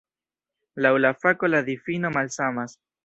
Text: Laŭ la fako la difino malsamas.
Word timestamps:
Laŭ 0.85 0.91
la 1.05 1.11
fako 1.25 1.49
la 1.55 1.61
difino 1.69 2.13
malsamas. 2.17 2.75